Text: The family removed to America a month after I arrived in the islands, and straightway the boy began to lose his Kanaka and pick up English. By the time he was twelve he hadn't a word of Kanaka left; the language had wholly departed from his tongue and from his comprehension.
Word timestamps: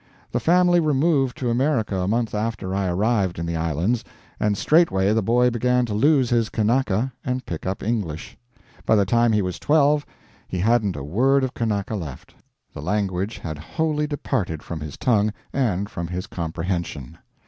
The 0.31 0.39
family 0.39 0.79
removed 0.79 1.37
to 1.37 1.51
America 1.51 1.95
a 1.99 2.07
month 2.07 2.33
after 2.33 2.73
I 2.73 2.87
arrived 2.87 3.37
in 3.37 3.45
the 3.45 3.55
islands, 3.55 4.03
and 4.39 4.57
straightway 4.57 5.13
the 5.13 5.21
boy 5.21 5.51
began 5.51 5.85
to 5.85 5.93
lose 5.93 6.31
his 6.31 6.49
Kanaka 6.49 7.13
and 7.23 7.45
pick 7.45 7.67
up 7.67 7.83
English. 7.83 8.35
By 8.83 8.95
the 8.95 9.05
time 9.05 9.31
he 9.31 9.43
was 9.43 9.59
twelve 9.59 10.03
he 10.47 10.57
hadn't 10.57 10.95
a 10.95 11.03
word 11.03 11.43
of 11.43 11.53
Kanaka 11.53 11.93
left; 11.95 12.33
the 12.73 12.81
language 12.81 13.37
had 13.37 13.59
wholly 13.59 14.07
departed 14.07 14.63
from 14.63 14.79
his 14.79 14.97
tongue 14.97 15.33
and 15.53 15.87
from 15.87 16.07
his 16.07 16.25
comprehension. 16.25 17.19